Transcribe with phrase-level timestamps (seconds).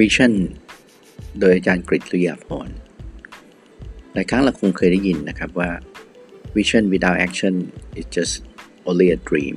[0.00, 0.34] Vision
[1.40, 2.68] โดยอาจารย์กฤษลุยาพร
[4.12, 5.70] หลายครั้งเราคงเคยได้ยินนะครับว่า
[6.56, 7.54] Vision without action
[7.98, 8.34] is just
[8.88, 9.56] only a dream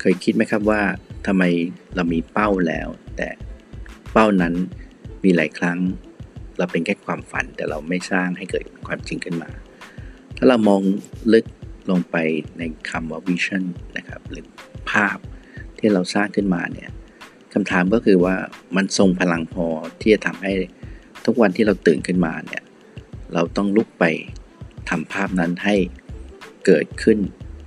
[0.00, 0.82] เคยคิดไหมครับว่า
[1.26, 1.42] ทำไม
[1.94, 3.28] เรามีเป้าแล้ว แต่
[4.12, 4.54] เป้านั้น
[5.24, 5.78] มีหลายครั้ง
[6.58, 9.50] เราเป็นแค่ความฝันแต่เราไม่สร้างให้เกิดความจริงขึ้นมา
[10.36, 10.82] ถ้าเรามอง
[11.32, 11.46] ลึก
[11.90, 12.16] ลงไป
[12.58, 13.64] ในคำว่า vision
[13.96, 14.46] นะครับหรือ
[14.90, 15.18] ภาพ
[15.78, 16.90] ที่เราสร้างขึ้นมาเนี่ย
[17.52, 18.36] คำถามก็คือว่า
[18.76, 19.66] มันทรงพลังพอ
[20.00, 20.52] ที่จะทำให้
[21.24, 22.62] ทุกวันที่เราตื่นขึ้นมาเนี่ย
[23.34, 24.04] เราต้องลุกไป
[24.90, 25.74] ทำภาพนั้นให้
[26.66, 27.18] เกิดขึ้น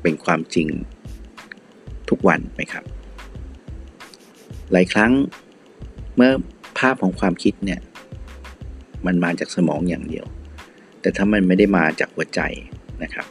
[0.01, 0.67] เป็นความจริง
[2.09, 2.85] ทุกวันไหมครับ
[4.71, 5.11] หลายครั้ง
[6.15, 6.31] เมื่อ
[6.79, 7.79] ภาพของความคิดเนี่ย
[9.05, 10.25] มันมาจากสมองอย่างเดียว
[11.01, 12.41] แต่ถ้ามันไม่ได้มาจากหัวใจ
[13.03, 13.27] นะครับ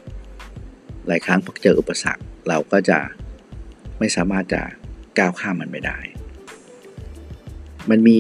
[1.09, 2.99] หลายครั้งพอเจออุปสรรคเราก็จะ
[3.99, 4.63] ไม่สามารถจะ
[5.19, 5.99] ก้าวข้ามมันไปได้
[7.91, 8.19] มันมี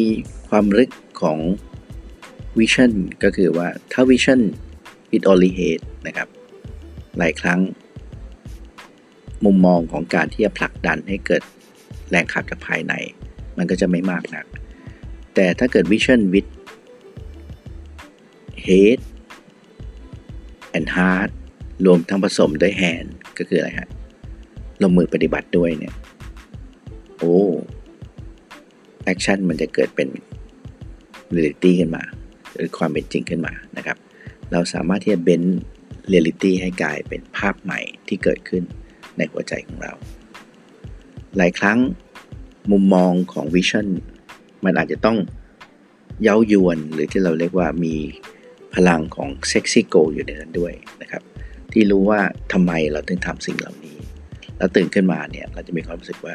[0.49, 0.91] ความลึก
[1.23, 1.39] ของ
[2.59, 2.93] วิชั่น
[3.25, 4.41] ก็คือว่าถ้าวิชั่น
[5.17, 6.29] it only hate นะครับ
[7.19, 7.61] หลายครั้ง
[9.45, 11.43] มุมมองของการที่จะผลักดันให้เกิด
[12.11, 12.95] แรงขับจากภายใน
[13.59, 14.47] มันก็จะไม่มากนัก
[15.35, 16.51] แต่ถ้าเกิดวิชั่น with
[18.67, 19.05] head
[20.77, 21.31] and heart
[21.87, 23.89] รวมทั้งผสมด้วย hand ก็คืออะไรฮะ
[24.83, 25.95] ลงมือปฏิบัติด้วยเนี่ย
[27.19, 27.39] โอ้
[29.05, 30.09] action มันจะเกิดเป็น
[31.35, 32.05] reality ขึ้นมา
[32.55, 33.99] หรือความเป็นจริงขึ้นมานะครับ
[34.53, 35.43] เราสามารถที่จะ bend
[36.09, 38.63] reality ให้กลายเป็นภาพใหม่ที่เกิดขึ้น
[39.17, 39.93] ในหัวใจของเรา
[41.37, 41.79] หลายครั้ง
[42.71, 43.87] มุมมองของ vision
[44.65, 45.19] มันอาจจะต้อง
[46.23, 47.95] เย้ายวนหรือที่เราเรียกว่ามี
[48.75, 51.23] พลังของเซ็กซี่โกอยู่ในนั้นด้วยนะครับ
[51.73, 52.21] ที่รู้ว่า
[52.53, 53.97] ทำไมเราถึงทำสิ่งเหล่านี้
[54.59, 56.35] แล้วตื่นขึ้นมาเนี่ย เราจะมีความรู้สึกว่า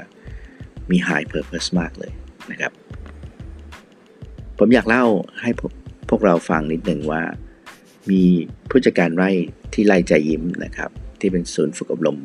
[0.92, 2.12] มี high purpose มากเลย
[2.52, 2.72] นะครับ
[4.58, 5.06] ผมอยากเล่า
[5.42, 5.50] ให้
[6.10, 7.22] พวกเราฟังนิดหนึ่งว่า
[8.12, 8.24] มี
[8.70, 9.30] ผู้จัดการไร่
[9.74, 10.90] ที่ไล่ใจยิ้มนะครับ
[11.20, 12.18] ที่เป็นศูนย์ฝึกอบรม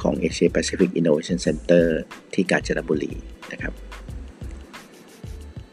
[0.00, 1.84] ของ Asia Pacific Innovation Center
[2.34, 3.12] ที่กาญจนบุรี
[3.52, 3.72] นะครับ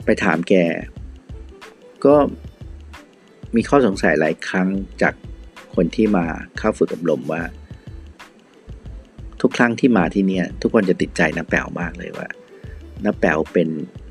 [0.05, 0.53] ไปถามแก
[2.05, 2.15] ก็
[3.55, 4.67] มีข้อสงสัยหลายครั้ง
[5.01, 5.13] จาก
[5.75, 6.25] คนที่มา
[6.57, 7.41] เข้าฝึกอบรมว่า
[9.41, 12.27] ทุกครั้งที่มาที่นี่ทุกคนจะติดใจน้าแป๋วมากเลยว่า
[13.05, 13.67] น้าแป๋วเป็น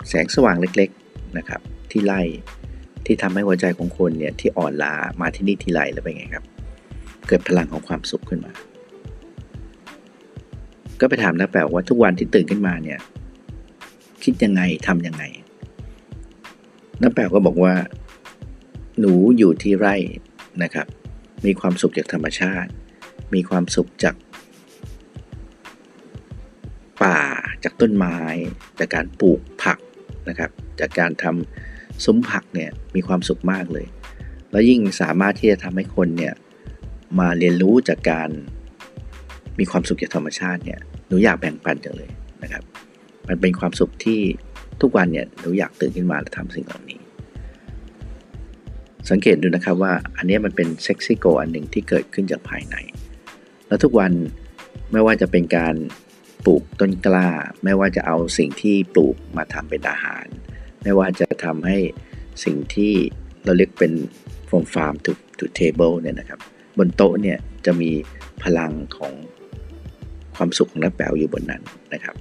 [0.08, 2.22] แสงสว่างเล็กๆนะครับ ที่ไล่
[3.06, 6.44] ที่ทำให้หัวใจของคนเนี่ยที่อ่อนล้ามาที่นี่ทีไรแล้วเป็นไงครับ
[7.26, 8.52] เกิดพลังของความสุขขึ้นมา
[11.00, 12.98] ก็ไปถามน้าแป๋วว่าทุกวันที่ตื่นขึ้นมาเนี่ย
[14.24, 15.24] คิดยังไงทำยังไง
[17.02, 17.74] น้าแป๋วก็บอกว่า
[19.00, 19.94] หนูอยู่ที่ไร่
[20.62, 20.86] นะครับ
[21.46, 22.70] มีความสุขจากธรรมชาติ
[23.34, 24.14] มีความสุขจาก
[27.65, 28.16] จากต้นไม้
[28.78, 29.78] จากการปลูกผัก
[30.28, 30.50] นะครับ
[30.81, 33.87] จากการทำซุ้มผักเนี่ยมีความสุขมากเลย
[34.50, 36.34] แล้วยิ่งสามารถที่จะทำให้คนเนี่ย
[37.19, 38.31] มาเรียนรู้จากการ
[39.59, 42.10] มีความสุขจากธรรมชาติเนี่ยหนูอยากแบ่งปันจังเลย
[42.43, 42.62] นะครับ
[43.28, 44.21] มันเป็นความสุขที่
[44.81, 47.00] ทุกวันเนี่ยหนูอยากตื่นขึ้นมาและทำสิ่งเหล่านี้
[49.10, 52.77] สังเกตดูนะครับว่าอันนี้มันเป็นเซ็กซี่โกอันหนึ่งที่เกิดขึ้นจากภายใน
[53.69, 54.12] แล้วทุกวัน
[54.92, 55.75] ไม่ว่าจะเป็นการ
[56.46, 57.28] ปลูกต้นกล้า
[57.64, 60.26] ไม่ว่าจะเอาสิ่งที่ปลูกมาทำเป็นอาหาร
[60.82, 61.78] ไม่ว่าจะทำให้
[62.44, 62.92] สิ่งที่
[63.44, 63.92] เราเรียกเป็น
[64.48, 66.40] from farm to to table เนี่ยนะครับ
[66.78, 67.90] บนโต๊ะเนี่ยจะมี
[68.42, 69.12] พลังของ
[70.36, 71.62] ความสุขของน้าแป๋วอยู่บนนั้น
[71.94, 72.16] นะครับ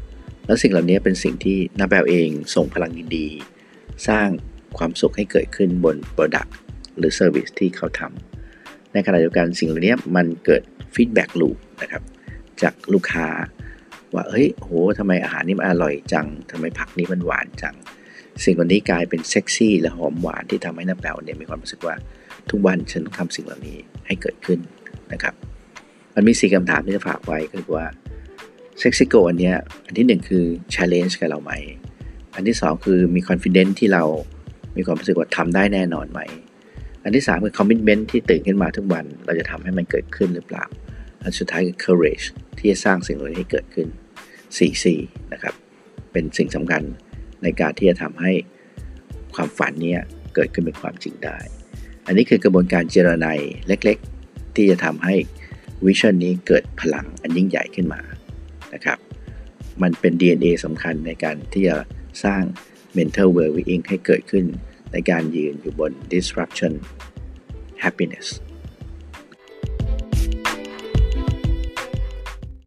[0.46, 4.30] แล้วสิ่งเหล่านี้เป็นสิ่งที่น้าแป๋วเองส่งพลังดีๆสร้าง
[4.78, 6.52] ความสุขให้เกิดขึ้นบน Product
[6.98, 10.64] หรือ service ที่เขาทำในขณะเดียวกันสิ่งเหล่านี้มันเกิด
[10.96, 12.04] feedback loop นะครับ
[12.62, 13.28] จากลูกค้า
[14.14, 17.76] ว่าเฮ้ยโหทำไมอาหารนี้มันอร่อยจังทำไมผักนี้มันหวานจัง
[18.44, 21.96] สิ่งเหล่านี้กลายเป็นเซ็กซี่และหอมหวานที่ทำให้น้าแป๋วเนี่ยมีความรู้สึกว่า
[22.50, 23.78] ทุกวันฉันทำสิ่งเหล่านี้
[24.08, 24.60] ให้เกิดขึ้น
[25.14, 25.34] นะครับ
[26.16, 27.88] มันมีสี่คำถามที่จะฝากไว้ก็คือว่า
[28.80, 29.54] sexy goal อันนี้
[29.86, 31.54] อันที่หนึ่งคือ challenge กับเราไหม
[32.36, 34.04] อันที่สองคือมี confidence ที่เรา
[34.78, 36.20] มีความรู้สึกว่าทำได้แน่นอนไหม
[37.04, 40.66] อันที่3คือ commitment ที่ตื่นขึ้นมาทุกวัน เราจะทำให้มันเกิดขึ้นหรือเปล่า
[41.24, 42.26] อันสุดท้ายคือ courage
[42.58, 43.88] ที่จะสร้างสิ่งเหล่านี้ให้เกิดขึ้น
[44.58, 44.86] 4C
[45.34, 45.54] นะครับ
[46.12, 46.84] เป็นสิ่งสำคัญ
[47.44, 48.32] ในการที่จะทำให้
[49.36, 49.96] ความฝันนี้
[50.36, 51.38] เกิดขึ้นเป็นความจริงได้
[52.06, 53.28] อันนี้คือกระบวนการเจรไน
[53.68, 55.16] เล็กๆ ที่จะทำให้
[55.86, 58.02] วิชั่นนี้เกิดพลังอันยิ่งใหญ่ขึ้นมา
[58.74, 58.98] นะครับ
[59.82, 61.78] มันเป็น DNA สำคัญในการที่จะ
[62.24, 62.44] สร้าง
[62.98, 64.46] mental well-being ให้เกิดขึ้น
[64.94, 66.74] ในการยืนอยู่บน disruption
[67.84, 68.28] happiness